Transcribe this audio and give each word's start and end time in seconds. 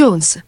Jones. 0.00 0.42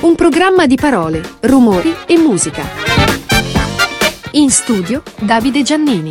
Un 0.00 0.14
programma 0.14 0.66
di 0.66 0.76
parole, 0.76 1.20
rumori 1.40 1.94
e 2.06 2.16
musica. 2.16 2.62
In 4.30 4.48
studio 4.48 5.02
Davide 5.20 5.62
Giannini. 5.62 6.10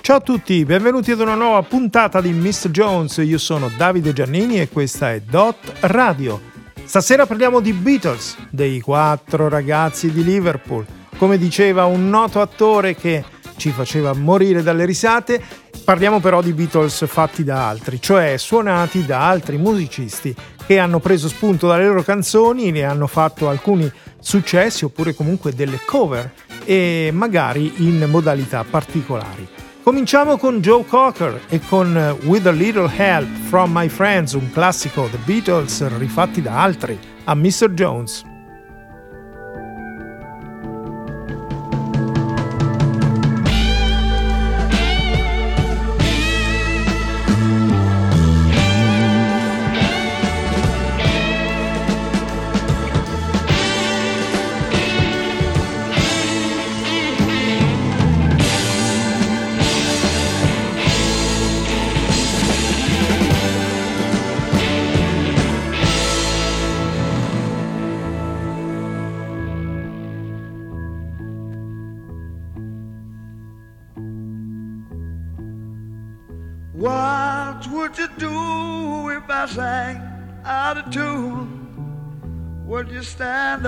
Ciao 0.00 0.16
a 0.16 0.20
tutti, 0.20 0.64
benvenuti 0.64 1.10
ad 1.10 1.20
una 1.20 1.34
nuova 1.34 1.60
puntata 1.60 2.22
di 2.22 2.30
Mr. 2.30 2.70
Jones. 2.70 3.18
Io 3.18 3.36
sono 3.36 3.70
Davide 3.76 4.14
Giannini 4.14 4.58
e 4.58 4.70
questa 4.70 5.12
è 5.12 5.20
Dot 5.20 5.70
Radio. 5.80 6.40
Stasera 6.82 7.26
parliamo 7.26 7.60
di 7.60 7.74
Beatles, 7.74 8.38
dei 8.48 8.80
quattro 8.80 9.50
ragazzi 9.50 10.10
di 10.10 10.24
Liverpool. 10.24 10.86
Come 11.18 11.36
diceva 11.36 11.84
un 11.84 12.08
noto 12.08 12.40
attore 12.40 12.94
che 12.96 13.22
ci 13.60 13.70
faceva 13.70 14.14
morire 14.14 14.62
dalle 14.62 14.86
risate, 14.86 15.40
parliamo 15.84 16.18
però 16.18 16.40
di 16.40 16.54
Beatles 16.54 17.04
fatti 17.06 17.44
da 17.44 17.68
altri, 17.68 18.00
cioè 18.00 18.38
suonati 18.38 19.04
da 19.04 19.28
altri 19.28 19.58
musicisti 19.58 20.34
che 20.66 20.78
hanno 20.78 20.98
preso 20.98 21.28
spunto 21.28 21.68
dalle 21.68 21.84
loro 21.84 22.02
canzoni, 22.02 22.70
ne 22.70 22.84
hanno 22.84 23.06
fatto 23.06 23.50
alcuni 23.50 23.90
successi 24.18 24.86
oppure 24.86 25.14
comunque 25.14 25.52
delle 25.52 25.80
cover 25.84 26.32
e 26.64 27.10
magari 27.12 27.86
in 27.86 28.06
modalità 28.08 28.64
particolari. 28.64 29.46
Cominciamo 29.82 30.38
con 30.38 30.60
Joe 30.60 30.84
Cocker 30.86 31.40
e 31.48 31.60
con 31.68 32.16
With 32.24 32.46
a 32.46 32.50
Little 32.50 32.90
Help 32.96 33.28
from 33.48 33.72
My 33.72 33.88
Friends, 33.88 34.32
un 34.32 34.50
classico 34.52 35.06
The 35.10 35.18
Beatles 35.24 35.86
rifatti 35.98 36.40
da 36.40 36.62
altri, 36.62 36.98
a 37.24 37.34
Mr. 37.34 37.72
Jones. 37.72 38.29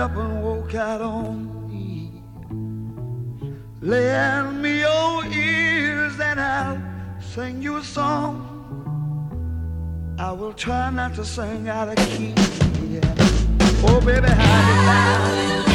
Up 0.03 0.17
and 0.17 0.43
walk 0.43 0.75
out 0.75 0.99
on 0.99 1.69
me. 1.69 2.11
Lend 3.79 4.61
me 4.61 4.81
your 4.81 5.25
ears 5.27 6.19
and 6.19 6.41
I'll 6.41 6.81
sing 7.21 7.61
you 7.61 7.77
a 7.77 7.83
song. 7.83 8.35
I 10.19 10.33
will 10.33 10.51
try 10.51 10.89
not 10.89 11.15
to 11.15 11.23
sing 11.23 11.69
out 11.69 11.87
of 11.87 11.95
key. 11.95 12.33
Yeah. 12.89 13.15
Oh, 13.87 14.01
baby, 14.05 14.27
how 14.27 15.35
do 15.35 15.69
you 15.69 15.72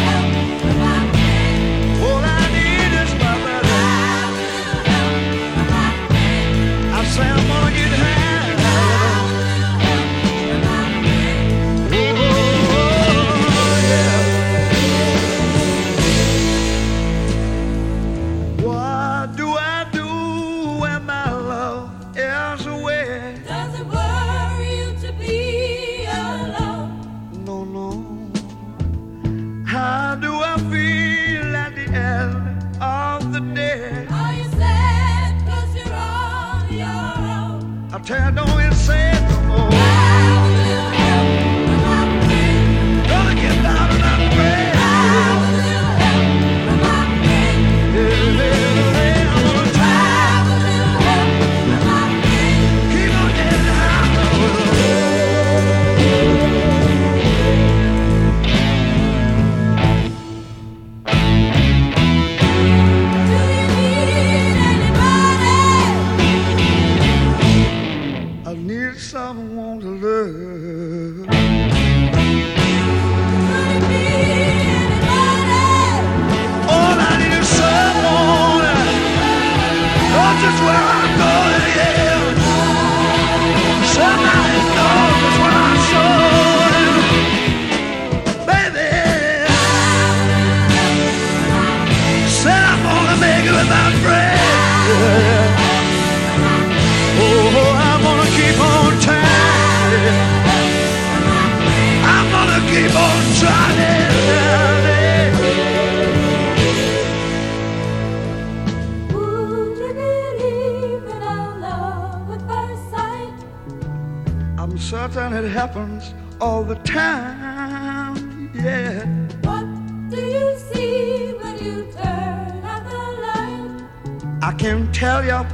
I 124.48 124.54
can't 124.54 124.94
tell 124.94 125.22
you, 125.22 125.44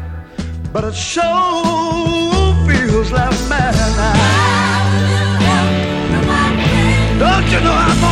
but 0.73 0.85
it 0.85 0.95
sure 0.95 1.25
feels 2.65 3.11
like 3.11 3.35
madness. 3.51 3.97
Don't 7.19 7.47
you 7.51 7.61
know 7.67 7.75
I'm 7.75 8.04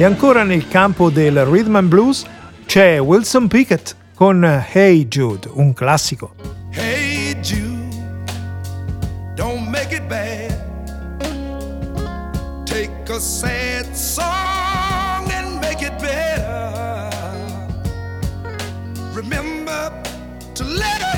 E 0.00 0.04
ancora 0.04 0.44
nel 0.44 0.66
campo 0.66 1.10
del 1.10 1.44
rhythm 1.44 1.76
and 1.76 1.88
blues 1.90 2.24
c'è 2.64 2.98
Wilson 2.98 3.48
Pickett 3.48 3.94
con 4.14 4.42
Hey 4.42 5.06
Jude, 5.06 5.46
un 5.52 5.74
classico. 5.74 6.34
Hey 6.70 7.38
Jude, 7.42 7.94
don't 9.34 9.68
make 9.68 9.94
it 9.94 10.08
bad. 10.08 10.56
Take 12.64 13.12
a 13.12 13.20
sad 13.20 13.94
song 13.94 15.30
and 15.32 15.60
make 15.60 15.84
it 15.84 15.92
better. 16.00 17.10
Remember 19.12 19.92
to 20.54 20.64
let 20.64 21.09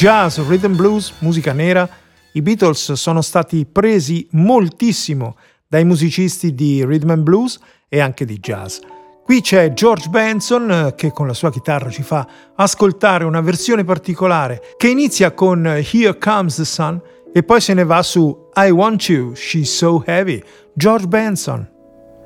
Jazz, 0.00 0.38
rhythm 0.48 0.76
blues, 0.76 1.12
musica 1.18 1.52
nera, 1.52 1.86
i 2.32 2.40
Beatles 2.40 2.92
sono 2.92 3.20
stati 3.20 3.66
presi 3.66 4.26
moltissimo 4.30 5.36
dai 5.68 5.84
musicisti 5.84 6.54
di 6.54 6.82
rhythm 6.82 7.10
and 7.10 7.22
blues 7.22 7.58
e 7.86 8.00
anche 8.00 8.24
di 8.24 8.38
jazz. 8.38 8.78
Qui 9.22 9.42
c'è 9.42 9.74
George 9.74 10.08
Benson 10.08 10.94
che 10.96 11.12
con 11.12 11.26
la 11.26 11.34
sua 11.34 11.50
chitarra 11.50 11.90
ci 11.90 12.02
fa 12.02 12.26
ascoltare 12.54 13.24
una 13.24 13.42
versione 13.42 13.84
particolare 13.84 14.62
che 14.78 14.88
inizia 14.88 15.32
con 15.32 15.66
Here 15.66 16.16
Comes 16.16 16.56
the 16.56 16.64
Sun 16.64 16.98
e 17.30 17.42
poi 17.42 17.60
se 17.60 17.74
ne 17.74 17.84
va 17.84 18.02
su 18.02 18.48
I 18.54 18.70
Want 18.70 19.06
You, 19.06 19.34
She's 19.34 19.70
So 19.70 20.02
Heavy. 20.06 20.42
George 20.72 21.08
Benson. 21.08 21.68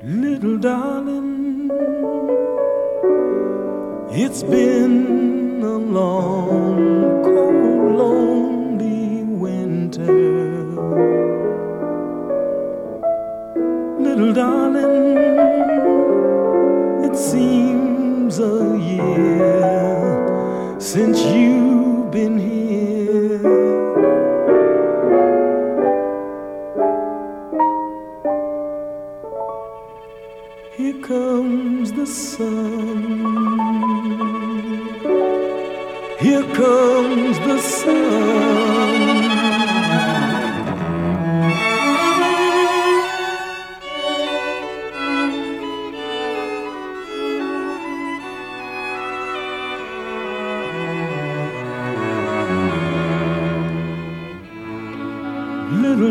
Little 0.01 0.59
darling, 0.59 1.69
it's 4.11 4.43
been 4.43 5.59
a 5.61 5.75
long, 5.75 6.64
Little 14.15 14.33
darling, 14.33 15.17
it 17.03 17.17
seems 17.17 18.39
a 18.39 18.77
year 18.79 20.77
since 20.79 21.21
you've 21.21 22.11
been 22.11 22.37
here. 22.39 23.39
Here 30.77 31.01
comes 31.01 31.91
the 31.91 32.05
sun. 32.05 33.25
Here 36.21 36.47
comes 36.53 37.37
Little 37.39 37.59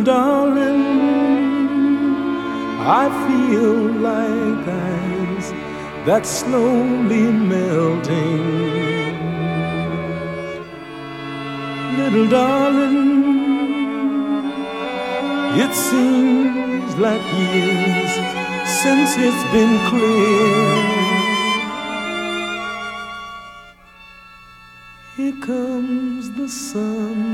darling, 0.04 0.82
I 2.80 3.04
feel 3.26 3.76
like 4.08 4.68
ice 4.68 5.50
that's 6.06 6.28
slowly 6.28 7.24
melting. 7.52 8.74
Little 11.98 12.28
darling, 12.28 13.02
it 15.62 15.72
seems 15.74 16.94
like 16.96 17.24
years 17.32 18.12
since 18.82 19.10
it's 19.16 19.44
been 19.54 19.74
clear. 19.88 21.04
Here 25.16 25.38
comes 25.40 26.30
the 26.32 26.48
sun, 26.48 27.33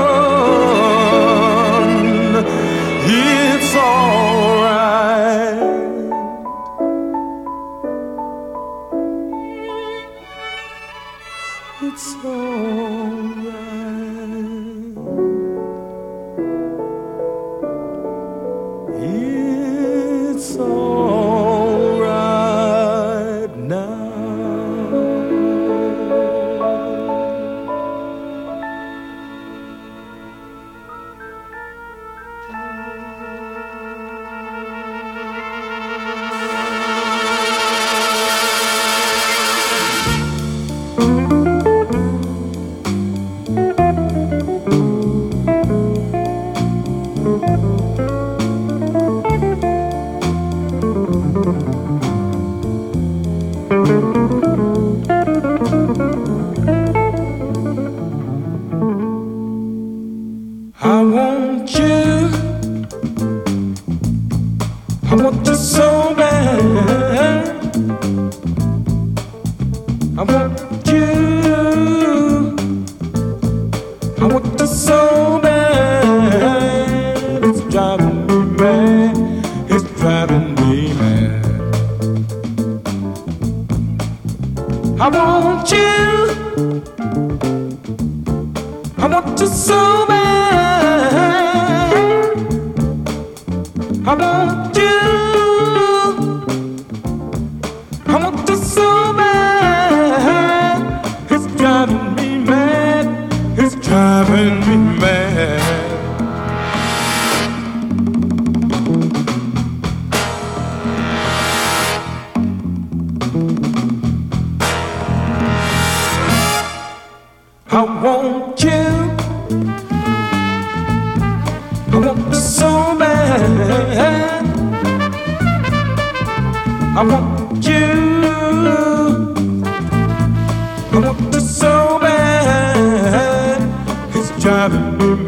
So. 11.97 13.40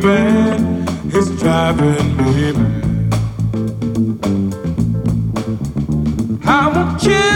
Mad. 0.04 0.60
It's 1.16 1.30
driving 1.42 2.18
me 2.18 2.52
mad. 2.52 2.84
I 6.46 6.68
want 6.76 7.04
you. 7.04 7.30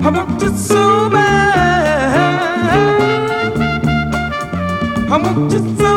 I 0.00 0.10
want 0.10 0.42
you 0.42 0.50
so 0.56 1.10
bad. 1.10 2.16
I 5.10 5.16
want 5.22 5.52
you 5.52 5.62
so. 5.78 5.92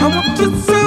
I 0.00 0.06
want 0.14 0.38
you 0.40 0.50
so 0.66 0.77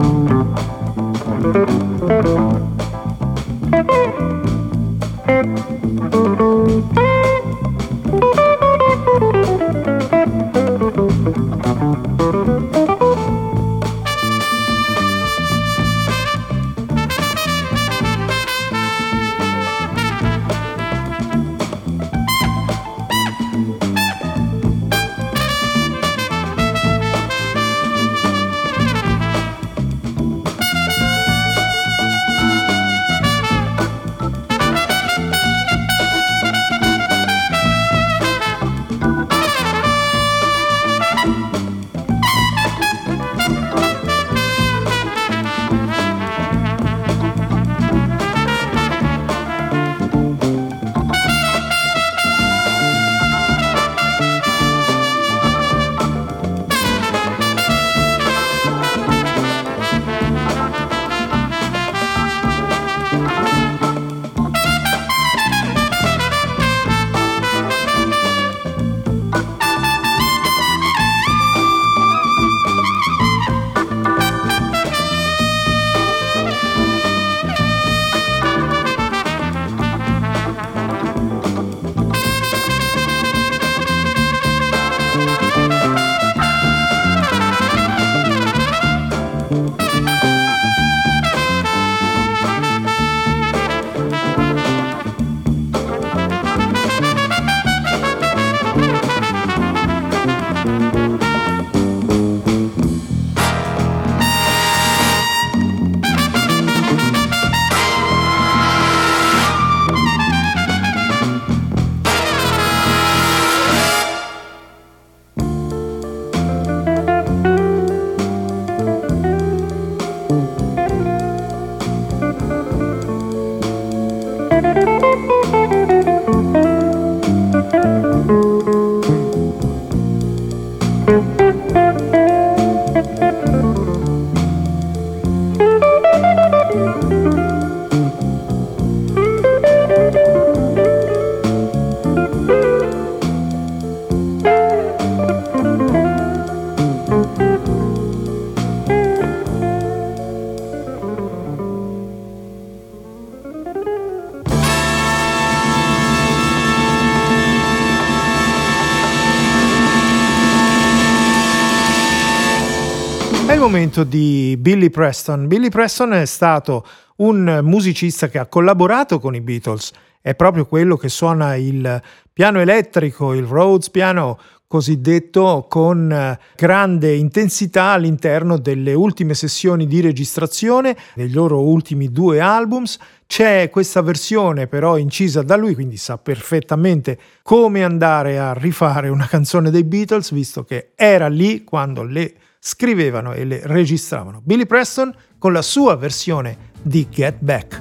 Momento 163.97 164.05
di 164.05 164.57
Billy 164.59 164.91
Preston. 164.91 165.47
Billy 165.47 165.71
Preston 165.71 166.13
è 166.13 166.27
stato 166.27 166.85
un 167.17 167.61
musicista 167.63 168.29
che 168.29 168.39
ha 168.39 168.47
collaborato 168.47 169.19
con 169.19 169.35
i 169.35 169.41
Beatles, 169.41 169.91
è 170.21 170.35
proprio 170.35 170.67
quello 170.67 170.97
che 170.97 171.09
suona 171.09 171.55
il 171.55 172.03
piano 172.31 172.61
elettrico, 172.61 173.33
il 173.33 173.45
Rhodes 173.45 173.89
piano 173.89 174.39
cosiddetto 174.67 175.67
con 175.69 176.13
eh, 176.13 176.39
grande 176.57 177.15
intensità 177.15 177.93
all'interno 177.93 178.59
delle 178.59 178.93
ultime 178.93 179.33
sessioni 179.33 179.87
di 179.87 180.01
registrazione 180.03 180.95
dei 181.15 181.31
loro 181.31 181.63
ultimi 181.63 182.11
due 182.11 182.41
albums. 182.41 182.99
C'è 183.27 183.71
questa 183.71 184.03
versione 184.03 184.67
però 184.67 184.99
incisa 184.99 185.43
da 185.43 185.57
lui, 185.57 185.73
quindi 185.73 185.97
sa 185.97 186.19
perfettamente 186.19 187.19
come 187.43 187.83
andare 187.83 188.39
a 188.39 188.53
rifare 188.53 189.09
una 189.09 189.27
canzone 189.27 189.71
dei 189.71 189.85
Beatles, 189.85 190.33
visto 190.33 190.65
che 190.65 190.91
era 190.97 191.29
lì 191.29 191.65
quando 191.65 192.03
le 192.03 192.35
scrivevano 192.67 193.33
e 193.33 193.45
le 193.45 193.61
registravano. 193.63 194.41
Billy 194.43 194.67
Preston 194.67 195.15
con 195.39 195.53
la 195.53 195.63
sua 195.63 195.95
versione 195.95 196.73
di 196.83 197.07
Get 197.09 197.37
Back. 197.39 197.81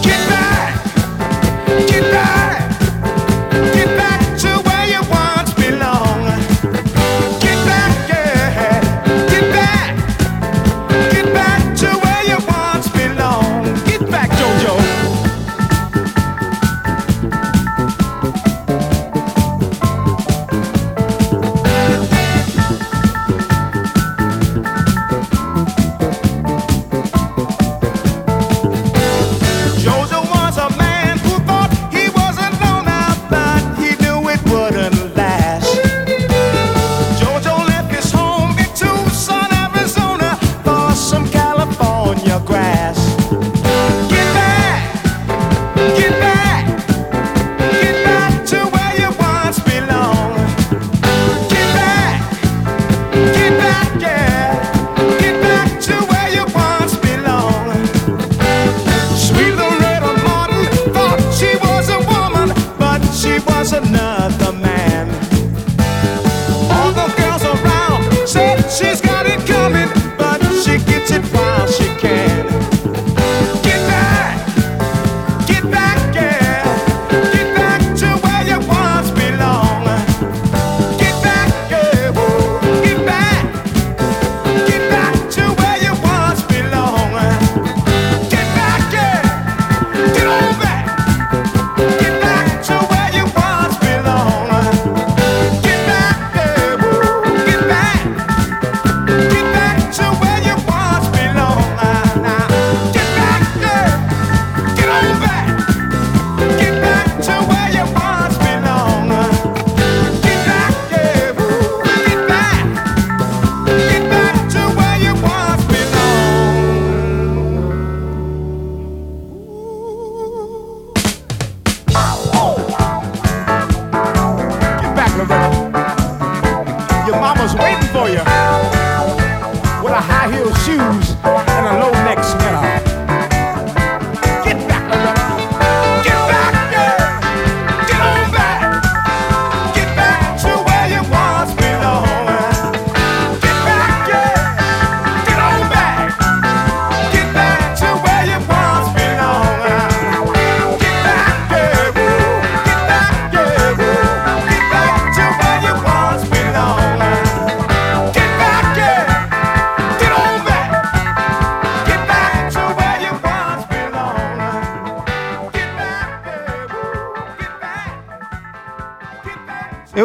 Get 0.00 0.28
back! 0.28 1.86
Get 1.86 2.10
back! 2.12 2.67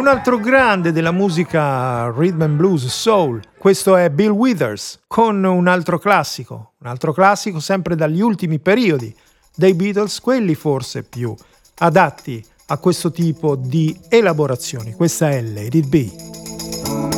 Un 0.04 0.10
altro 0.10 0.38
grande 0.38 0.92
della 0.92 1.14
musica 1.14 2.10
rhythm 2.10 2.42
and 2.42 2.58
blues 2.58 2.88
soul, 2.88 3.42
questo 3.58 3.96
è 3.96 4.10
Bill 4.10 4.32
Withers 4.32 5.00
con 5.08 5.42
un 5.42 5.66
altro 5.70 5.98
classico, 5.98 6.74
un 6.80 6.88
altro 6.88 7.14
classico 7.14 7.62
sempre 7.62 7.96
dagli 7.96 8.20
ultimi 8.20 8.60
periodi. 8.60 9.16
Dei 9.56 9.74
Beatles, 9.74 10.20
quelli 10.20 10.56
forse 10.56 11.04
più 11.04 11.34
adatti 11.78 12.44
a 12.66 12.78
questo 12.80 13.12
tipo 13.12 13.56
di 13.56 13.98
elaborazioni. 14.10 14.92
Questa 14.92 15.30
è 15.30 15.42
Let 15.42 15.74
It 15.74 17.13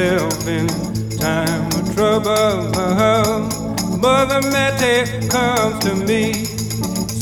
myself 0.00 0.48
in 0.48 0.66
time 1.18 1.66
of 1.66 1.94
trouble, 1.94 2.30
uh-huh. 2.30 3.98
Mother 3.98 4.40
Mary 4.50 5.28
comes 5.28 5.78
to 5.84 5.94
me, 5.94 6.32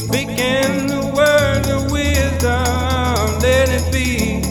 speaking 0.04 0.86
the 0.86 1.12
words 1.16 1.68
of 1.70 1.90
wisdom. 1.90 3.40
Let 3.40 3.68
it 3.70 3.92
be, 3.92 4.42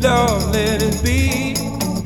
Lord, 0.00 0.42
let 0.52 0.82
it 0.82 1.02
be. 1.04 1.54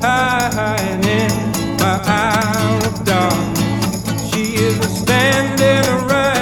Hiding 0.01 1.03
in 1.03 1.77
my 1.77 1.99
hour 2.05 2.77
of 2.85 3.05
darkness, 3.05 4.31
she 4.31 4.55
is 4.55 4.77
standing 5.01 6.07
right 6.07 6.40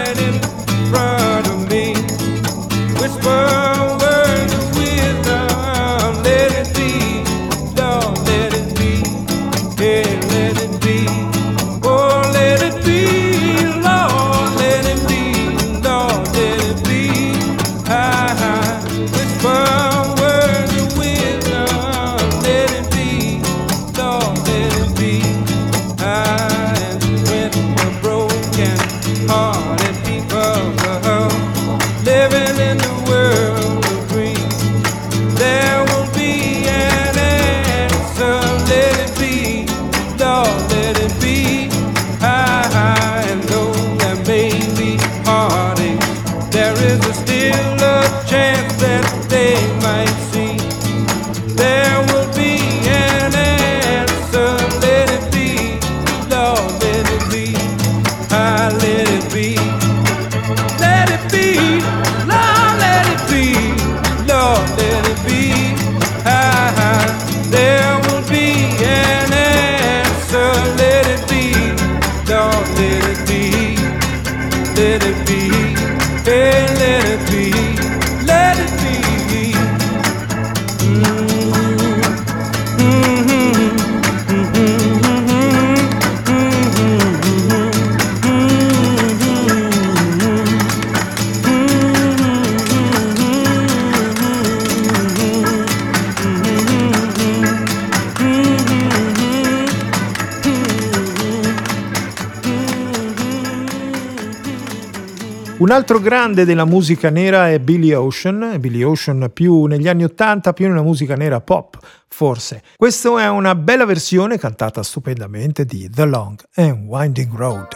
altro 105.91 106.07
grande 106.07 106.45
della 106.45 106.65
musica 106.65 107.09
nera 107.09 107.49
è 107.49 107.57
Billy 107.57 107.93
Ocean, 107.93 108.57
Billy 108.59 108.83
Ocean 108.83 109.31
più 109.33 109.65
negli 109.65 109.87
anni 109.87 110.03
80, 110.03 110.53
più 110.53 110.67
nella 110.67 110.83
musica 110.83 111.15
nera 111.15 111.41
pop, 111.41 111.79
forse. 112.07 112.61
Questa 112.77 113.19
è 113.19 113.27
una 113.27 113.55
bella 113.55 113.85
versione 113.85 114.37
cantata 114.37 114.83
stupendamente 114.83 115.65
di 115.65 115.89
The 115.89 116.05
Long 116.05 116.39
and 116.53 116.85
Winding 116.85 117.35
Road. 117.35 117.69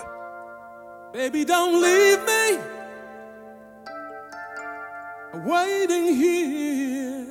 Baby, 1.12 1.44
don't 1.44 1.82
leave 1.82 2.22
me 2.28 2.60
waiting 5.44 6.16
here. 6.16 7.26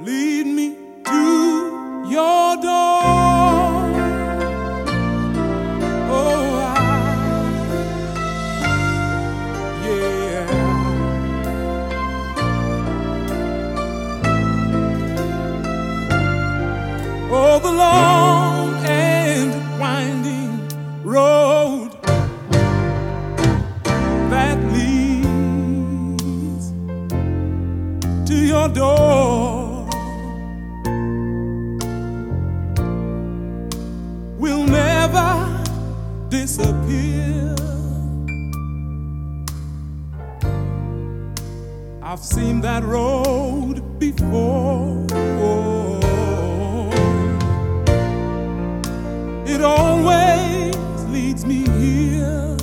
Lead 0.00 0.46
me 0.46 0.74
to 1.04 2.08
your 2.08 2.58
door. 2.60 3.77
Your 28.58 28.68
door 28.68 29.88
will 34.42 34.64
never 34.64 35.30
disappear. 36.28 37.54
I've 42.02 42.24
seen 42.34 42.60
that 42.62 42.82
road 42.82 43.76
before. 43.98 45.06
it 49.54 49.60
always 49.62 51.04
leads 51.14 51.44
me 51.44 51.60
here. 51.78 52.57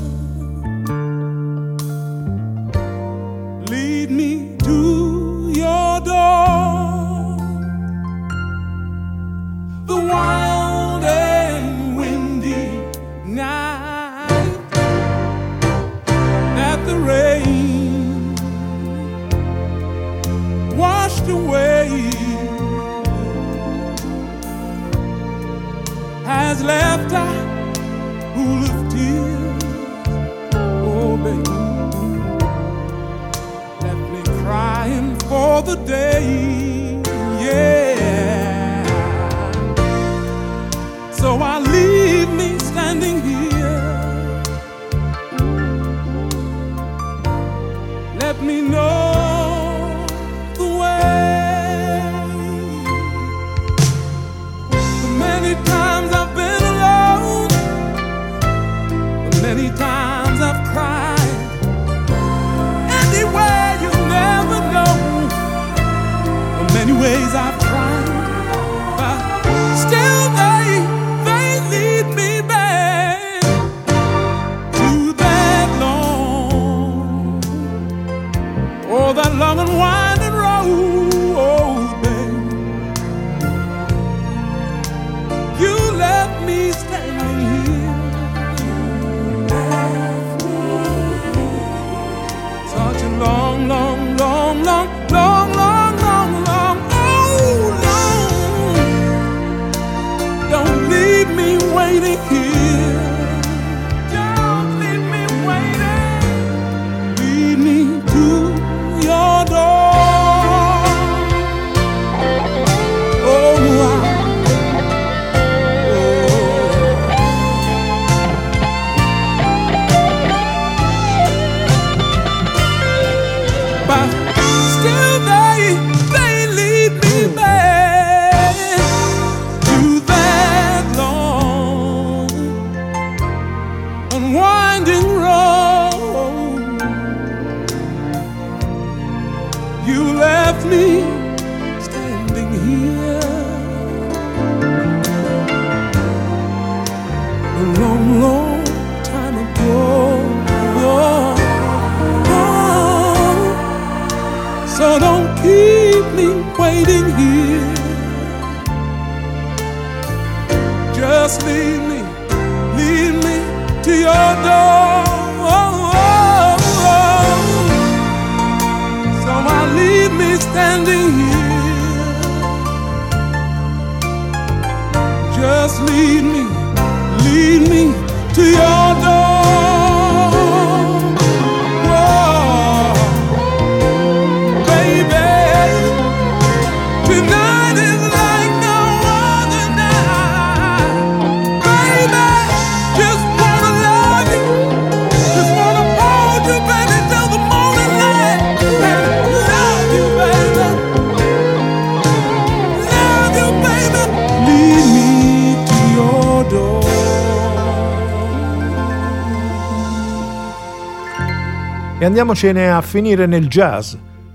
Andiamocene 212.17 212.71
a 212.71 212.79
finire 212.79 213.25
nel 213.25 213.49
jazz. 213.49 213.93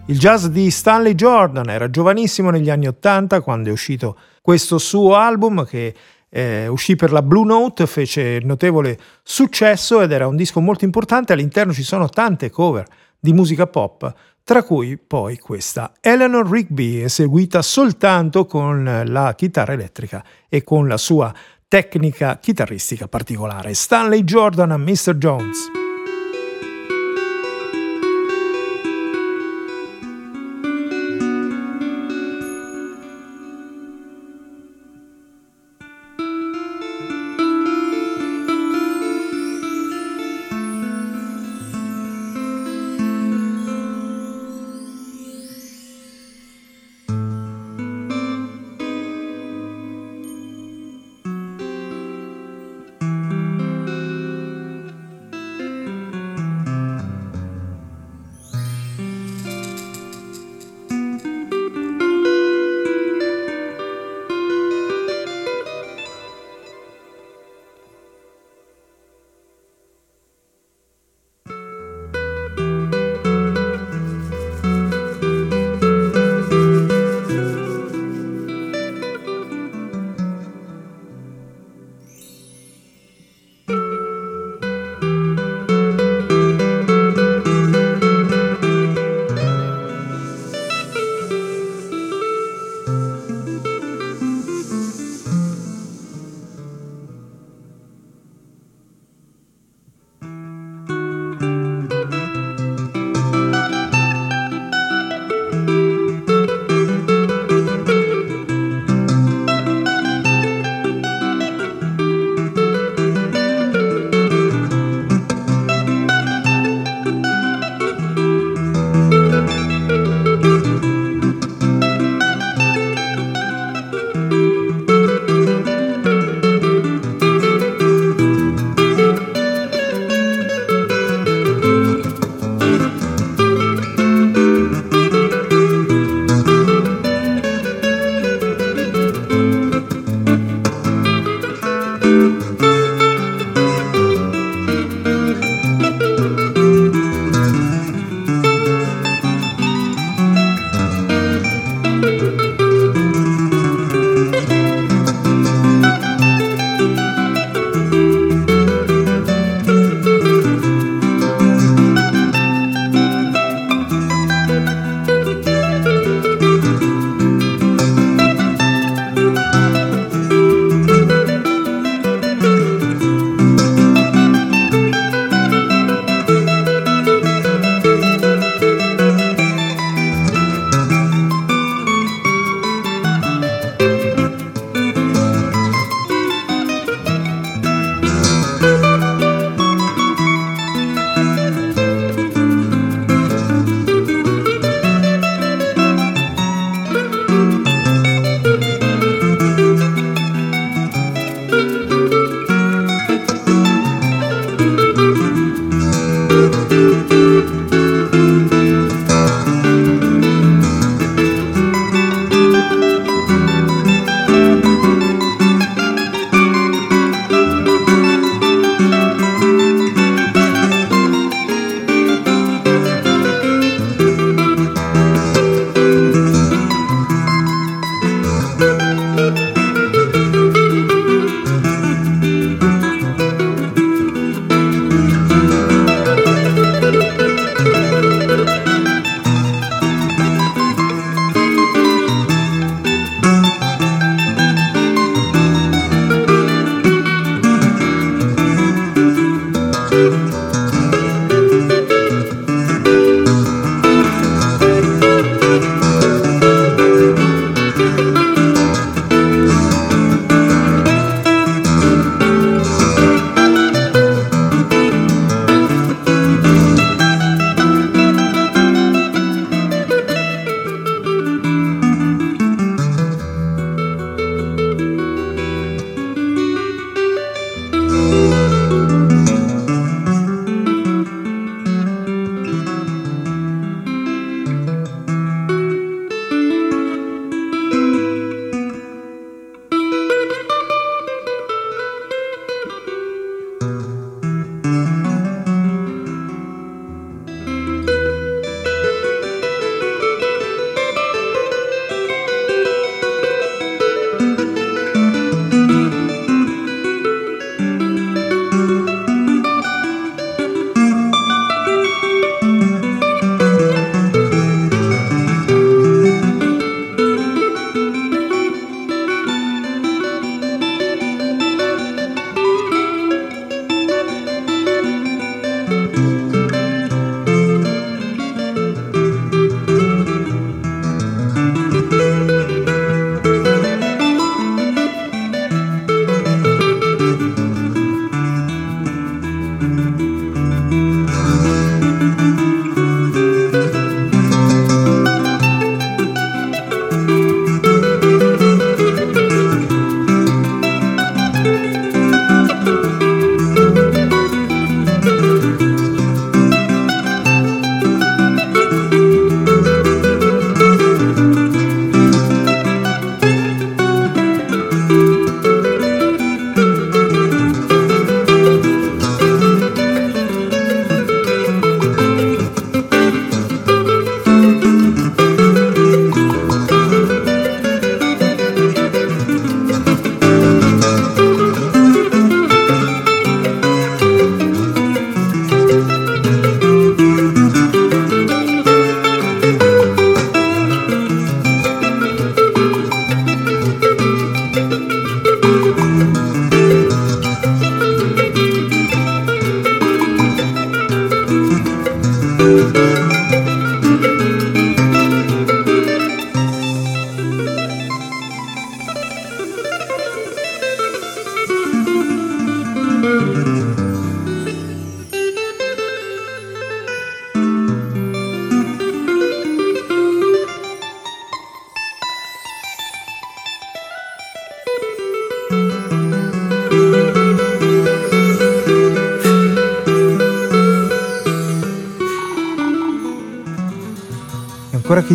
Il 0.08 0.18
jazz 0.18 0.44
di 0.44 0.70
Stanley 0.70 1.14
Jordan 1.14 1.70
era 1.70 1.88
giovanissimo 1.88 2.50
negli 2.50 2.68
anni 2.68 2.86
Ottanta 2.86 3.40
quando 3.40 3.70
è 3.70 3.72
uscito 3.72 4.18
questo 4.42 4.76
suo 4.76 5.14
album 5.14 5.64
che 5.64 5.94
eh, 6.28 6.66
uscì 6.68 6.94
per 6.94 7.10
la 7.10 7.22
Blue 7.22 7.46
Note, 7.46 7.86
fece 7.86 8.38
notevole 8.42 8.98
successo 9.22 10.02
ed 10.02 10.12
era 10.12 10.26
un 10.26 10.36
disco 10.36 10.60
molto 10.60 10.84
importante. 10.84 11.32
All'interno 11.32 11.72
ci 11.72 11.82
sono 11.82 12.10
tante 12.10 12.50
cover 12.50 12.84
di 13.18 13.32
musica 13.32 13.66
pop, 13.66 14.12
tra 14.44 14.62
cui 14.62 14.98
poi 14.98 15.38
questa 15.38 15.94
Eleanor 16.02 16.46
Rigby, 16.50 17.00
eseguita 17.00 17.62
soltanto 17.62 18.44
con 18.44 19.04
la 19.06 19.34
chitarra 19.34 19.72
elettrica 19.72 20.22
e 20.50 20.62
con 20.62 20.86
la 20.86 20.98
sua 20.98 21.32
tecnica 21.66 22.40
chitarristica 22.40 23.08
particolare. 23.08 23.72
Stanley 23.72 24.22
Jordan 24.22 24.70
a 24.72 24.76
Mr. 24.76 25.14
Jones. 25.14 25.79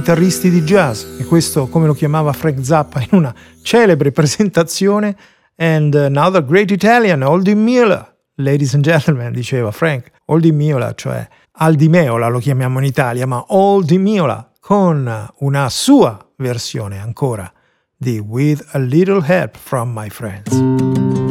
Chitarristi 0.05 0.51
di 0.51 0.61
jazz, 0.61 1.03
e 1.19 1.25
questo 1.25 1.67
come 1.67 1.87
lo 1.87 1.95
chiamava 1.95 2.31
Frank 2.31 2.63
Zappa 2.63 3.01
in 3.01 3.07
una 3.17 3.33
celebre 3.63 4.11
presentazione, 4.11 5.17
and 5.55 5.95
another 5.95 6.45
great 6.45 6.69
Italian, 6.69 7.23
Oldie 7.23 7.55
Miola. 7.55 8.15
Ladies 8.35 8.75
and 8.75 8.83
gentlemen, 8.83 9.33
diceva 9.33 9.71
Frank, 9.71 10.11
Oldie 10.25 10.51
Miola, 10.51 10.93
cioè 10.93 11.27
Aldi 11.53 11.89
Meola 11.89 12.27
lo 12.27 12.37
chiamiamo 12.37 12.77
in 12.77 12.85
Italia, 12.85 13.25
ma 13.25 13.45
Oldie 13.47 13.97
Miola, 13.97 14.51
con 14.59 15.27
una 15.39 15.69
sua 15.69 16.23
versione 16.37 16.99
ancora 16.99 17.51
di 17.97 18.19
With 18.19 18.63
a 18.73 18.77
Little 18.77 19.23
Help 19.25 19.57
from 19.57 19.91
My 19.91 20.09
Friends. 20.09 21.24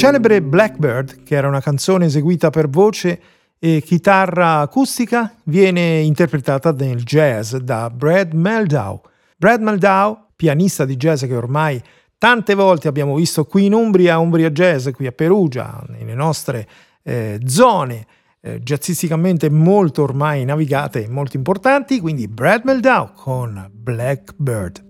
Celebre 0.00 0.40
Blackbird, 0.40 1.24
che 1.24 1.34
era 1.34 1.46
una 1.46 1.60
canzone 1.60 2.06
eseguita 2.06 2.48
per 2.48 2.70
voce 2.70 3.20
e 3.58 3.82
chitarra 3.84 4.60
acustica, 4.60 5.34
viene 5.42 5.98
interpretata 5.98 6.72
nel 6.72 7.02
jazz 7.02 7.54
da 7.56 7.90
Brad 7.90 8.32
Meldau. 8.32 8.98
Brad 9.36 9.60
Meldau, 9.60 10.16
pianista 10.34 10.86
di 10.86 10.96
jazz 10.96 11.26
che 11.26 11.36
ormai 11.36 11.78
tante 12.16 12.54
volte 12.54 12.88
abbiamo 12.88 13.14
visto 13.14 13.44
qui 13.44 13.66
in 13.66 13.74
Umbria, 13.74 14.16
Umbria 14.16 14.48
Jazz, 14.48 14.88
qui 14.88 15.06
a 15.06 15.12
Perugia, 15.12 15.84
nelle 15.88 16.14
nostre 16.14 16.66
eh, 17.02 17.38
zone 17.44 18.06
eh, 18.40 18.58
jazzisticamente 18.58 19.50
molto 19.50 20.02
ormai 20.02 20.46
navigate 20.46 21.04
e 21.04 21.10
molto 21.10 21.36
importanti, 21.36 22.00
quindi 22.00 22.26
Brad 22.26 22.62
Meldau 22.64 23.12
con 23.12 23.68
Blackbird. 23.70 24.88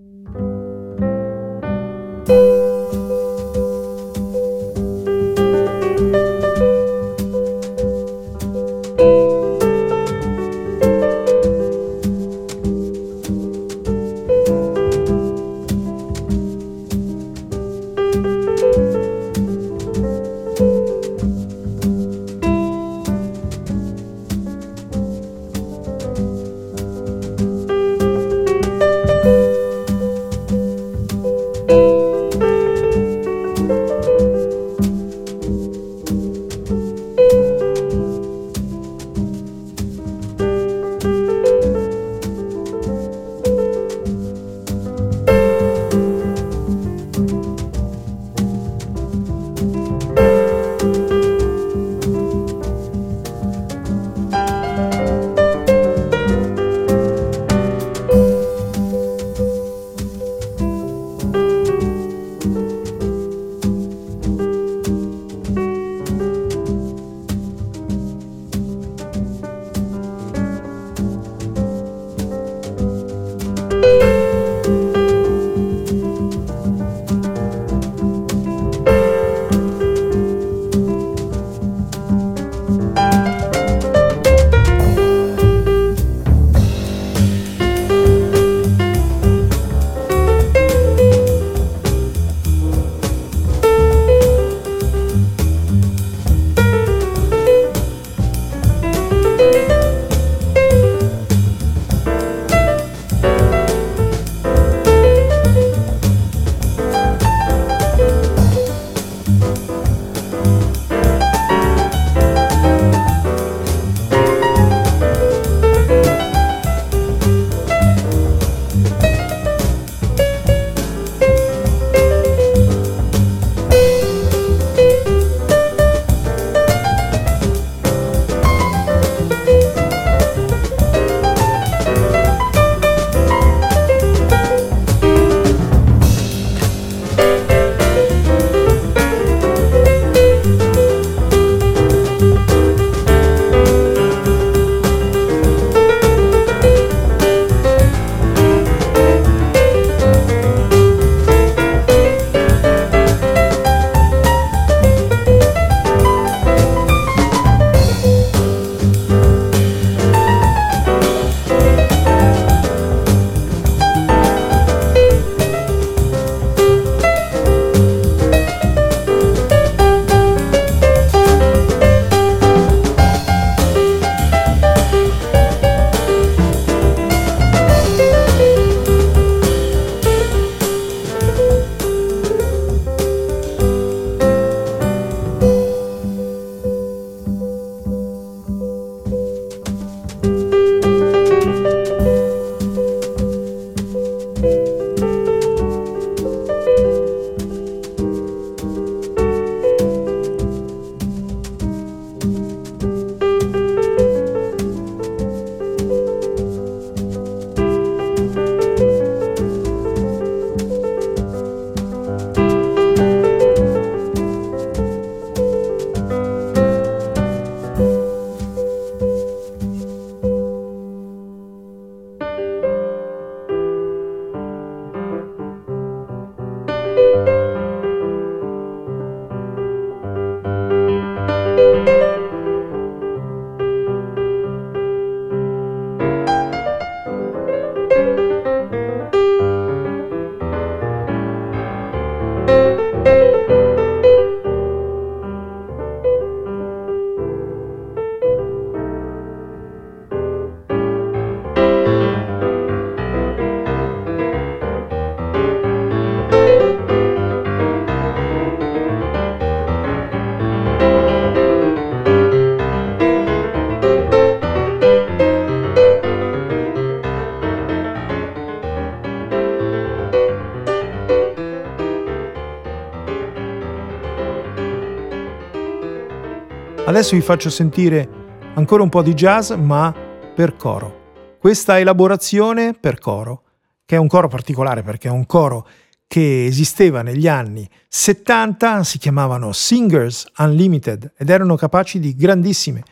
Adesso 277.00 277.16
vi 277.16 277.22
faccio 277.22 277.48
sentire 277.48 278.08
ancora 278.56 278.82
un 278.82 278.90
po' 278.90 279.00
di 279.00 279.14
jazz, 279.14 279.52
ma 279.52 279.90
per 280.34 280.56
coro. 280.56 281.38
Questa 281.38 281.78
elaborazione 281.78 282.74
per 282.74 282.98
coro, 282.98 283.44
che 283.86 283.96
è 283.96 283.98
un 283.98 284.06
coro 284.06 284.28
particolare 284.28 284.82
perché 284.82 285.08
è 285.08 285.10
un 285.10 285.24
coro 285.24 285.66
che 286.06 286.44
esisteva 286.44 287.00
negli 287.00 287.26
anni 287.26 287.66
70, 287.88 288.84
si 288.84 288.98
chiamavano 288.98 289.50
Singers 289.52 290.26
Unlimited 290.36 291.14
ed 291.16 291.30
erano 291.30 291.56
capaci 291.56 292.00
di 292.00 292.14
grandissime 292.14 292.82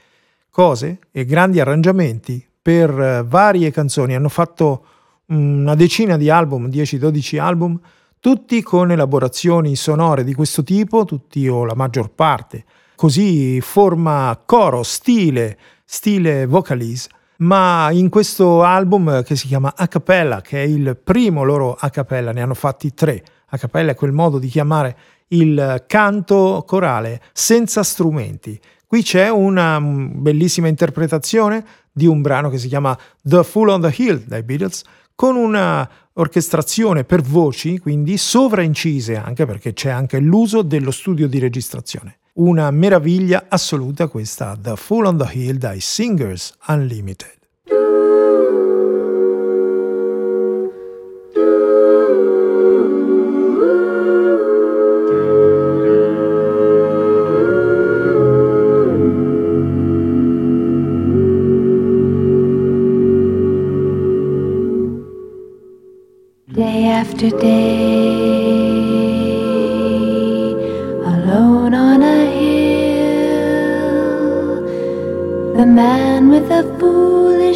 cose 0.48 1.00
e 1.10 1.26
grandi 1.26 1.60
arrangiamenti 1.60 2.42
per 2.62 2.98
eh, 2.98 3.22
varie 3.26 3.70
canzoni. 3.70 4.14
Hanno 4.14 4.30
fatto 4.30 4.84
una 5.26 5.74
decina 5.74 6.16
di 6.16 6.30
album, 6.30 6.68
10-12 6.68 7.38
album, 7.38 7.78
tutti 8.20 8.62
con 8.62 8.90
elaborazioni 8.90 9.76
sonore 9.76 10.24
di 10.24 10.32
questo 10.32 10.62
tipo, 10.62 11.04
tutti 11.04 11.46
o 11.46 11.66
la 11.66 11.74
maggior 11.74 12.08
parte. 12.08 12.64
Così 12.98 13.60
forma 13.60 14.42
coro, 14.44 14.82
stile, 14.82 15.56
stile 15.84 16.46
vocalise, 16.46 17.08
ma 17.36 17.90
in 17.92 18.08
questo 18.08 18.64
album 18.64 19.22
che 19.22 19.36
si 19.36 19.46
chiama 19.46 19.74
A 19.76 19.86
Cappella, 19.86 20.40
che 20.40 20.64
è 20.64 20.66
il 20.66 20.98
primo 21.00 21.44
loro 21.44 21.76
A 21.78 21.90
Cappella, 21.90 22.32
ne 22.32 22.42
hanno 22.42 22.54
fatti 22.54 22.92
tre. 22.94 23.22
A 23.50 23.56
Cappella 23.56 23.92
è 23.92 23.94
quel 23.94 24.10
modo 24.10 24.40
di 24.40 24.48
chiamare 24.48 24.96
il 25.28 25.84
canto 25.86 26.64
corale 26.66 27.22
senza 27.32 27.84
strumenti. 27.84 28.58
Qui 28.84 29.04
c'è 29.04 29.28
una 29.28 29.78
mm, 29.78 30.20
bellissima 30.20 30.66
interpretazione 30.66 31.64
di 31.92 32.06
un 32.06 32.20
brano 32.20 32.50
che 32.50 32.58
si 32.58 32.66
chiama 32.66 32.98
The 33.22 33.44
Fool 33.44 33.68
on 33.68 33.80
the 33.80 33.94
Hill 33.96 34.24
dai 34.26 34.42
Beatles, 34.42 34.82
con 35.14 35.36
una 35.36 35.88
orchestrazione 36.14 37.04
per 37.04 37.22
voci, 37.22 37.78
quindi 37.78 38.16
sovraincise 38.16 39.14
anche 39.14 39.46
perché 39.46 39.72
c'è 39.72 39.90
anche 39.90 40.18
l'uso 40.18 40.62
dello 40.62 40.90
studio 40.90 41.28
di 41.28 41.38
registrazione. 41.38 42.18
Una 42.40 42.70
meraviglia 42.70 43.46
assoluta 43.48 44.06
questa 44.06 44.56
The 44.56 44.76
Fool 44.76 45.06
on 45.06 45.16
the 45.16 45.28
Hill 45.28 45.56
dai 45.56 45.80
Singers 45.80 46.54
Unlimited. 46.68 47.37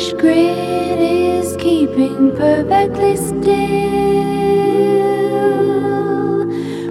Foolish 0.02 0.20
grin 0.20 0.98
is 0.98 1.56
keeping 1.56 2.34
perfectly 2.36 3.16
still. 3.16 3.42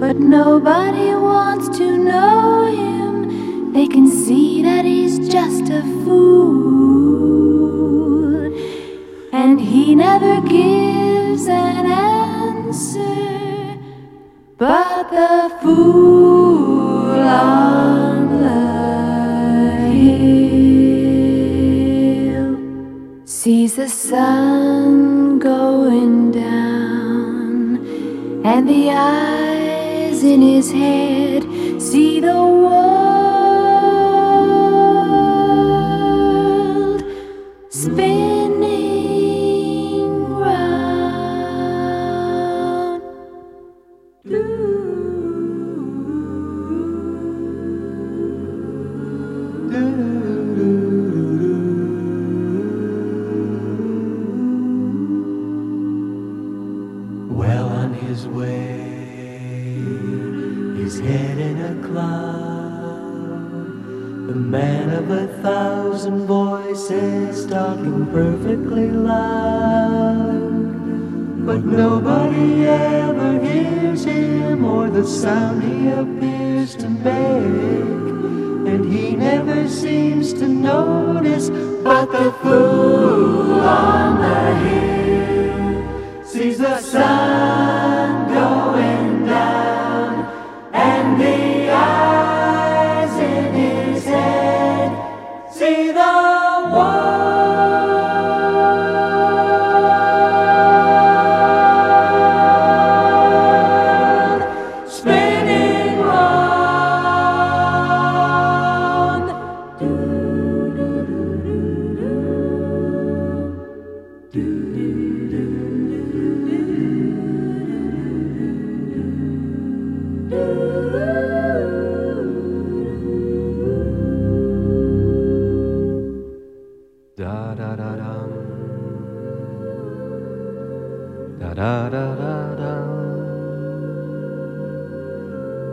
But 0.00 0.16
nobody 0.16 1.14
wants 1.14 1.68
to 1.78 1.98
know 1.98 2.66
him, 2.66 3.72
they 3.72 3.86
can 3.86 4.08
see 4.08 4.62
that 4.62 4.84
he's 4.84 5.18
just 5.28 5.70
a 5.70 5.82
fool. 6.04 6.82
And 9.32 9.60
he 9.60 9.94
never 9.94 10.40
gives 10.42 11.46
an 11.46 11.86
answer, 11.86 13.78
but 14.58 15.10
the 15.10 15.50
fool 15.62 17.22
sees 23.72 23.76
the 23.76 23.88
sun 23.88 25.38
going 25.38 26.30
down, 26.30 27.76
and 28.44 28.68
the 28.68 28.90
eyes 28.90 30.22
in 30.22 30.42
his 30.42 30.70
head 30.72 31.42
see 31.80 32.20
the 32.20 32.34
world 32.34 32.91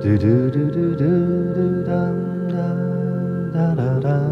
Do 0.01 0.17
do 0.17 0.49
do 0.49 0.71
do 0.71 0.95
do 0.95 1.83
dum 1.83 2.47
dum. 2.49 3.51
Da 3.51 3.75
da 3.75 3.99
da 3.99 4.28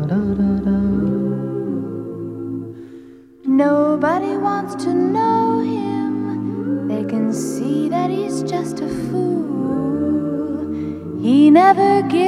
again. 11.97 12.26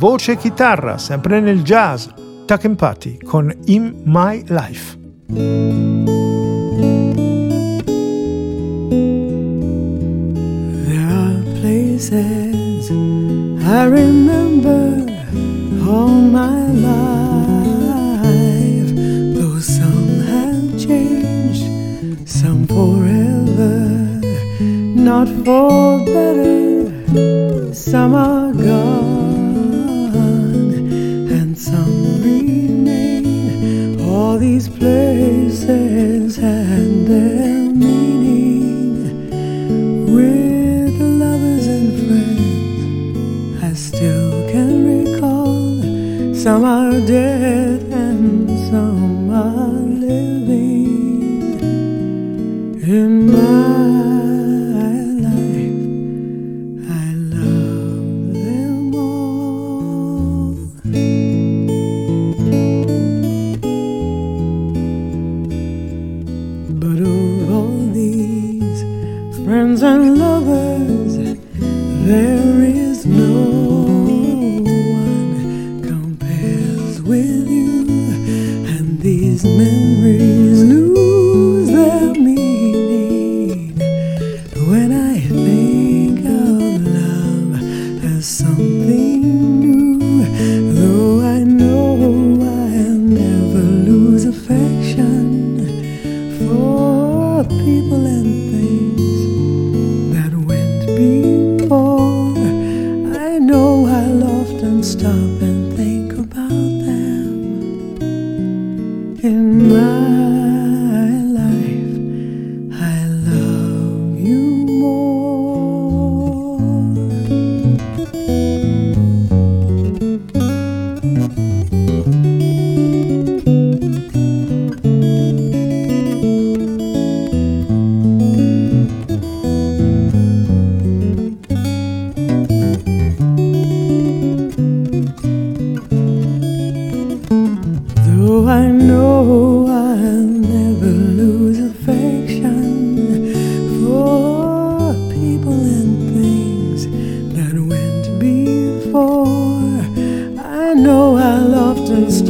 Voce 0.00 0.32
e 0.32 0.36
chitarra, 0.38 0.96
sempre 0.96 1.40
nel 1.40 1.62
jazz, 1.62 2.06
Tuck 2.46 2.64
and 2.64 3.18
con 3.22 3.54
In 3.66 4.00
My 4.04 4.42
Life. 4.48 4.96
There 10.86 11.06
are 11.06 11.42
places 11.60 12.90
I 12.90 13.84
remember 13.84 15.04
all 15.86 16.08
my 16.08 16.72
life, 16.72 18.24
though 19.34 19.60
some 19.60 20.22
have 20.24 20.78
changed, 20.78 22.26
some 22.26 22.66
forever, 22.66 24.18
not 24.96 25.28
for 25.44 26.02
better, 26.06 27.74
some 27.74 28.14
are 28.14 28.50
gone, 28.54 29.19
these 34.60 34.78
places 34.78 36.36
had 36.36 37.06
their 37.06 37.72
meaning 37.72 38.92
with 40.04 41.00
lovers 41.00 41.66
and 41.66 41.90
friends. 42.04 43.64
I 43.64 43.72
still 43.72 44.50
can 44.50 44.84
recall 44.84 46.34
some 46.34 46.64
are 46.64 47.00
dead 47.06 47.39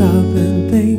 stop 0.01 0.25
and 0.35 0.71
think 0.71 0.90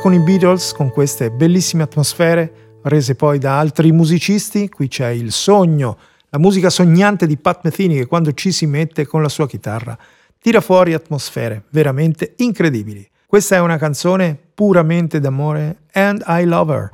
con 0.00 0.14
i 0.14 0.18
Beatles, 0.18 0.72
con 0.72 0.90
queste 0.90 1.30
bellissime 1.30 1.82
atmosfere, 1.82 2.78
rese 2.84 3.14
poi 3.14 3.38
da 3.38 3.58
altri 3.58 3.92
musicisti. 3.92 4.68
Qui 4.70 4.88
c'è 4.88 5.08
il 5.08 5.30
sogno, 5.30 5.98
la 6.30 6.38
musica 6.38 6.70
sognante 6.70 7.26
di 7.26 7.36
Pat 7.36 7.60
Metheny 7.64 7.96
che 7.96 8.06
quando 8.06 8.32
ci 8.32 8.50
si 8.50 8.66
mette 8.66 9.06
con 9.06 9.20
la 9.20 9.28
sua 9.28 9.46
chitarra 9.46 9.96
tira 10.38 10.62
fuori 10.62 10.94
atmosfere 10.94 11.64
veramente 11.68 12.32
incredibili. 12.36 13.06
Questa 13.26 13.56
è 13.56 13.60
una 13.60 13.76
canzone 13.76 14.38
puramente 14.54 15.20
d'amore 15.20 15.82
and 15.92 16.24
I 16.26 16.44
love 16.44 16.72
her. 16.72 16.90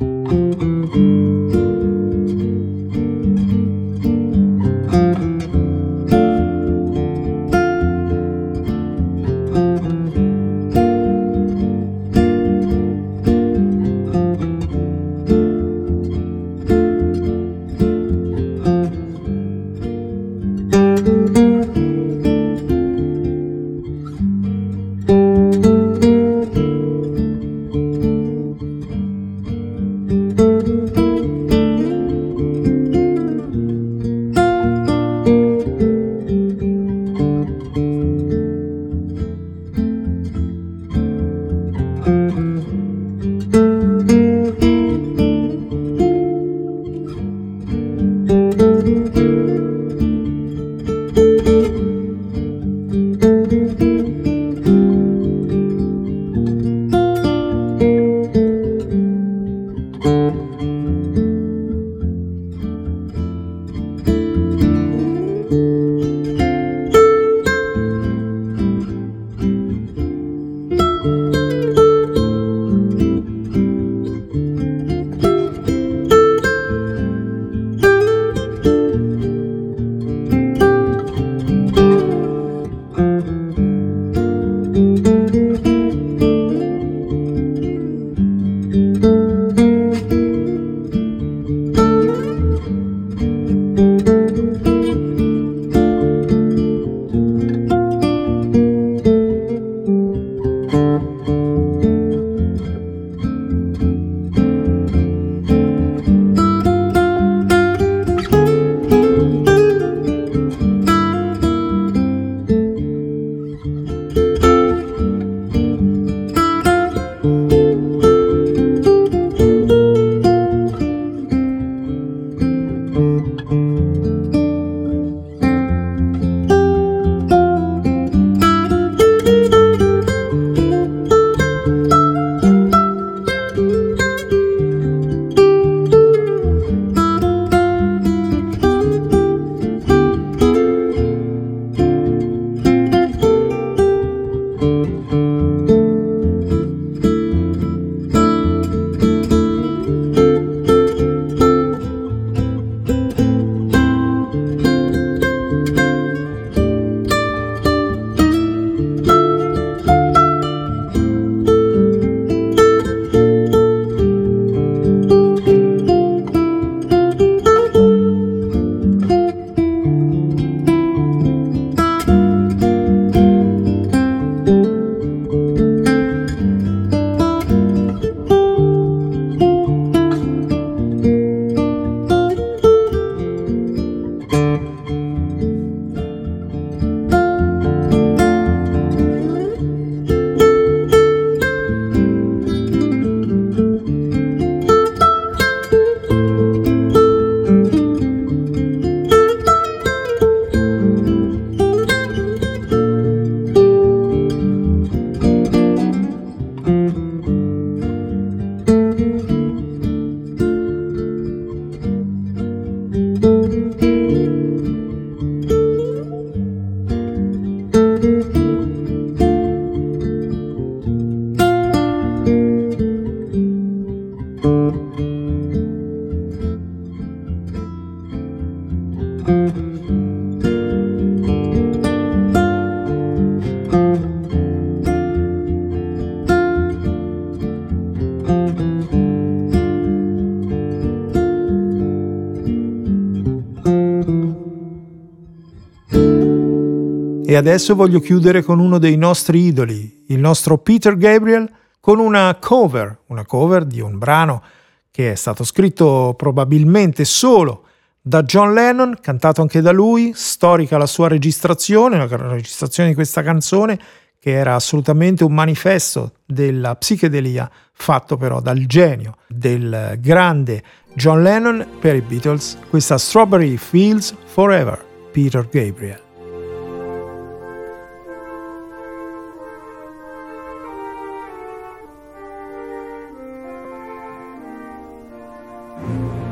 E 247.37 247.39
adesso 247.39 247.75
voglio 247.75 248.01
chiudere 248.01 248.43
con 248.43 248.61
uno 248.61 248.79
dei 248.79 248.97
nostri 248.97 249.41
idoli, 249.41 250.05
il 250.09 250.19
nostro 250.19 250.57
Peter 250.57 250.97
Gabriel, 250.97 251.47
con 251.81 251.99
una 251.99 252.35
cover, 252.41 253.01
una 253.09 253.27
cover 253.27 253.67
di 253.67 253.79
un 253.83 253.99
brano 253.99 254.43
che 254.91 255.13
è 255.13 255.15
stato 255.17 255.45
scritto 255.45 256.15
probabilmente 256.17 257.05
solo 257.05 257.65
da 258.01 258.23
John 258.23 258.55
Lennon, 258.55 258.97
cantato 259.03 259.43
anche 259.43 259.61
da 259.61 259.71
lui, 259.71 260.13
storica 260.15 260.79
la 260.79 260.87
sua 260.87 261.09
registrazione, 261.09 261.99
la 261.99 262.17
registrazione 262.17 262.89
di 262.89 262.95
questa 262.95 263.23
canzone 263.23 263.79
che 264.19 264.31
era 264.31 264.55
assolutamente 264.55 265.23
un 265.23 265.35
manifesto 265.35 266.13
della 266.25 266.75
psichedelia 266.77 267.51
fatto 267.71 268.17
però 268.17 268.41
dal 268.41 268.65
genio 268.65 269.17
del 269.29 269.99
grande 270.01 270.63
John 270.95 271.23
Lennon 271.23 271.67
per 271.81 271.97
i 271.97 272.01
Beatles, 272.01 272.57
questa 272.71 272.97
Strawberry 272.97 273.59
Fields 273.59 274.15
Forever, 274.25 274.83
Peter 275.13 275.47
Gabriel. 275.47 276.05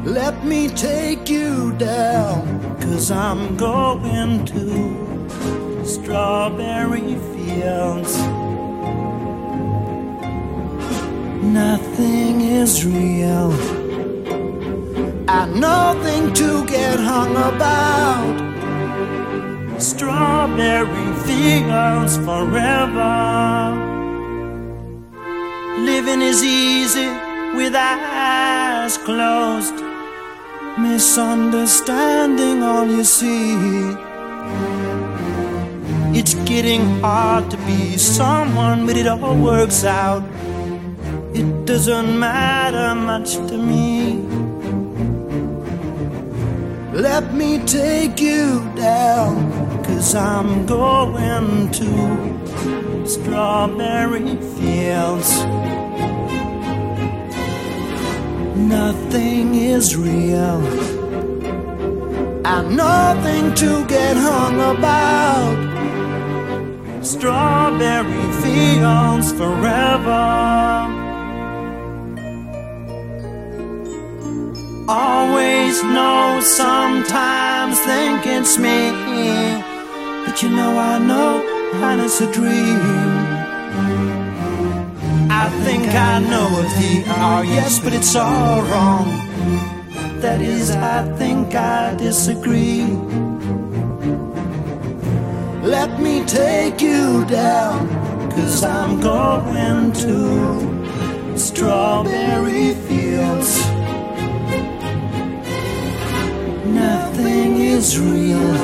Let 0.04 0.44
me 0.44 0.68
take 0.68 1.30
you 1.30 1.72
down, 1.78 2.76
cause 2.78 3.10
I'm 3.10 3.56
going 3.56 4.44
to 4.44 5.84
strawberry 5.86 7.16
fields. 7.32 8.18
Nothing 11.42 12.42
is 12.42 12.84
real, 12.84 13.50
and 15.26 15.58
nothing 15.58 16.34
to 16.34 16.66
get 16.66 17.00
hung 17.00 17.34
about. 17.34 18.34
Strawberry 19.80 21.14
fields 21.24 22.18
forever. 22.18 23.74
Living 25.78 26.20
is 26.20 26.44
easy 26.44 27.08
with 27.56 27.74
eyes 27.74 28.98
closed 28.98 29.93
misunderstanding 30.78 32.62
all 32.62 32.86
you 32.86 33.04
see. 33.04 33.54
It's 36.18 36.34
getting 36.44 37.00
hard 37.00 37.50
to 37.50 37.56
be 37.58 37.96
someone, 37.96 38.86
but 38.86 38.96
it 38.96 39.06
all 39.06 39.36
works 39.36 39.84
out. 39.84 40.22
It 41.34 41.66
doesn't 41.66 42.18
matter 42.18 42.94
much 42.94 43.34
to 43.34 43.58
me. 43.58 44.20
Let 46.92 47.34
me 47.34 47.58
take 47.66 48.20
you 48.20 48.60
down, 48.76 49.50
cause 49.84 50.14
I'm 50.14 50.64
going 50.66 51.70
to 51.72 53.06
strawberry 53.06 54.36
fields. 54.56 55.53
Nothing 58.74 59.54
is 59.54 59.96
real, 59.96 60.58
and 62.44 62.76
nothing 62.76 63.54
to 63.54 63.86
get 63.86 64.16
hung 64.16 64.56
about. 64.74 65.56
Strawberry 67.00 68.26
fields 68.42 69.30
forever. 69.40 70.26
Always 74.88 75.82
know, 75.84 76.40
sometimes 76.42 77.78
think 77.78 78.26
it's 78.26 78.58
me, 78.58 78.90
but 80.26 80.42
you 80.42 80.50
know 80.50 80.72
I 80.76 80.98
know, 80.98 81.32
and 81.86 82.00
it's 82.00 82.20
a 82.20 82.26
dream. 82.32 83.23
I 85.36 85.50
think 85.64 85.88
I 85.88 86.20
know 86.20 86.48
what 86.54 86.68
the 86.78 87.04
are, 87.10 87.44
yes, 87.44 87.80
but 87.80 87.92
it's 87.92 88.14
all 88.14 88.62
wrong. 88.62 89.06
That 90.20 90.40
is, 90.40 90.70
I 90.70 91.02
think 91.18 91.56
I 91.56 91.96
disagree. 91.96 92.84
Let 95.74 96.00
me 96.00 96.24
take 96.24 96.80
you 96.80 97.24
down, 97.26 97.88
cause 98.30 98.62
I'm 98.62 99.00
going 99.00 99.92
to 100.04 101.36
strawberry 101.36 102.74
fields. 102.86 103.50
Nothing 106.84 107.56
is 107.74 107.98
real, 107.98 108.54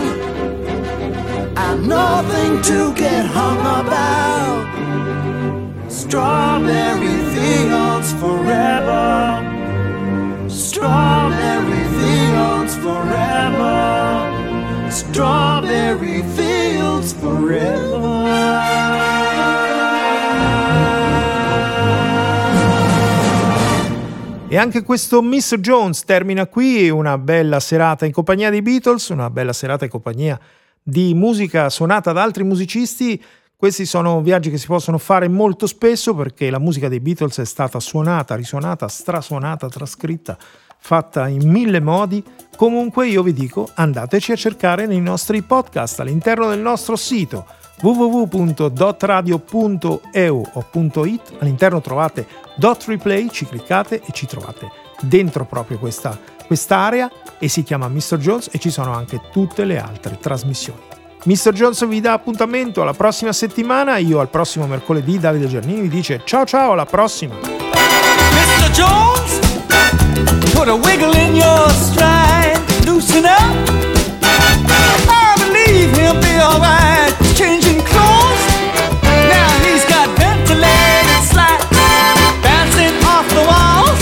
and 1.64 1.88
nothing 1.88 2.62
to 2.62 2.94
get 2.94 3.26
hung 3.26 3.60
about 3.80 4.40
strawberry 6.10 7.22
fields 7.30 8.12
forever. 8.14 9.38
Strawberry 10.48 11.84
fields 12.00 12.74
forever. 12.74 14.26
Strawberry 14.90 16.24
fields 16.34 17.12
forever. 17.12 18.28
E 24.48 24.56
anche 24.56 24.82
questo 24.82 25.22
Miss 25.22 25.54
Jones 25.54 26.02
termina 26.02 26.46
qui 26.46 26.90
una 26.90 27.18
bella 27.18 27.60
serata 27.60 28.04
in 28.04 28.10
compagnia 28.10 28.50
dei 28.50 28.62
Beatles, 28.62 29.10
una 29.10 29.30
bella 29.30 29.52
serata 29.52 29.84
in 29.84 29.90
compagnia 29.92 30.36
di 30.82 31.14
musica 31.14 31.70
suonata 31.70 32.10
da 32.10 32.24
altri 32.24 32.42
musicisti. 32.42 33.22
Questi 33.60 33.84
sono 33.84 34.22
viaggi 34.22 34.48
che 34.48 34.56
si 34.56 34.66
possono 34.66 34.96
fare 34.96 35.28
molto 35.28 35.66
spesso 35.66 36.14
perché 36.14 36.48
la 36.48 36.58
musica 36.58 36.88
dei 36.88 36.98
Beatles 36.98 37.40
è 37.40 37.44
stata 37.44 37.78
suonata, 37.78 38.34
risuonata, 38.34 38.88
strasuonata, 38.88 39.68
trascritta, 39.68 40.38
fatta 40.78 41.28
in 41.28 41.46
mille 41.46 41.78
modi. 41.78 42.24
Comunque 42.56 43.08
io 43.08 43.22
vi 43.22 43.34
dico 43.34 43.68
andateci 43.74 44.32
a 44.32 44.36
cercare 44.36 44.86
nei 44.86 45.02
nostri 45.02 45.42
podcast 45.42 46.00
all'interno 46.00 46.48
del 46.48 46.60
nostro 46.60 46.96
sito 46.96 47.44
www.dotradio.eu 47.82 50.50
o 50.54 50.66
.it. 51.04 51.32
All'interno 51.40 51.82
trovate 51.82 52.26
Dot 52.56 52.82
Replay, 52.86 53.28
ci 53.28 53.44
cliccate 53.44 54.00
e 54.00 54.10
ci 54.12 54.24
trovate 54.24 54.70
dentro 55.02 55.44
proprio 55.44 55.78
questa 55.78 56.18
quest'area 56.46 57.10
e 57.38 57.48
si 57.48 57.62
chiama 57.62 57.88
Mr. 57.88 58.16
Jones 58.16 58.48
e 58.52 58.58
ci 58.58 58.70
sono 58.70 58.94
anche 58.94 59.20
tutte 59.30 59.66
le 59.66 59.78
altre 59.78 60.16
trasmissioni. 60.18 60.89
Mr. 61.24 61.52
Jones 61.52 61.86
vi 61.86 62.00
dà 62.00 62.14
appuntamento 62.14 62.80
alla 62.80 62.94
prossima 62.94 63.32
settimana, 63.32 63.98
io 63.98 64.20
al 64.20 64.30
prossimo 64.30 64.66
mercoledì, 64.66 65.18
Davide 65.18 65.48
Giannini 65.48 65.82
vi 65.82 65.88
dice 65.88 66.22
ciao 66.24 66.46
ciao, 66.46 66.72
alla 66.72 66.86
prossima! 66.86 67.34
Mr. 67.34 68.70
Jones, 68.70 69.38
put 70.54 70.68
a 70.68 70.74
wiggle 70.74 71.14
in 71.18 71.34
your 71.34 71.70
stride, 71.72 72.58
loosen 72.86 73.24
up. 73.24 73.68
I 74.22 75.34
believe 75.36 75.94
he'll 75.98 76.18
be 76.20 76.40
alright. 76.40 77.14
Changing 77.34 77.82
clothes, 77.84 78.44
now 79.02 79.48
he's 79.60 79.84
got 79.84 80.08
ventilated 80.18 81.22
slats 81.28 81.66
bouncing 82.40 82.96
off 83.04 83.28
the 83.28 83.44
walls. 83.44 84.00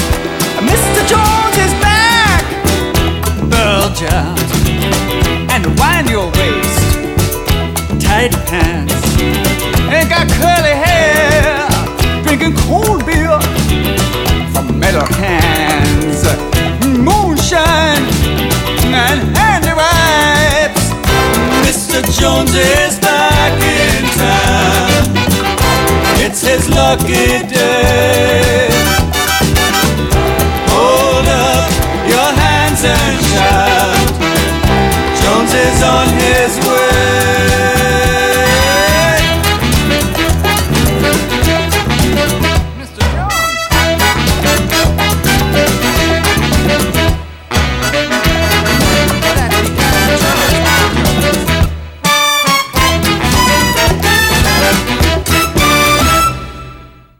Mr. 0.62 1.02
Jones 1.08 1.56
is 1.58 1.74
back. 1.82 2.44
Bulge 3.50 4.04
out 4.04 4.38
and 5.50 5.66
wind 5.80 6.08
your. 6.08 6.37
tight 8.18 8.34
pants. 8.46 8.94
Ain't 9.94 10.10
got 10.10 10.26
curly 10.40 10.74
hair, 10.86 11.68
drinking 12.24 12.54
cold 12.66 13.06
beer 13.06 13.38
from 14.52 14.66
metal 14.80 15.06
cans. 15.22 16.20
Moonshine 17.06 18.02
and 19.04 19.20
handy 19.36 19.74
wipes. 19.82 20.84
Mr. 21.62 21.98
Jones 22.18 22.54
is 22.54 22.98
back 22.98 23.54
in 23.78 24.02
town. 24.24 25.04
It's 26.24 26.40
his 26.40 26.68
lucky 26.70 27.46
day. 27.46 28.66
Hold 30.74 31.28
up 31.52 31.70
your 32.12 32.30
hands 32.42 32.82
and 32.96 33.16
shout. 33.30 34.08
Jones 35.22 35.52
is 35.54 35.82
on 35.84 36.08
his 36.18 36.66
way. 36.66 36.77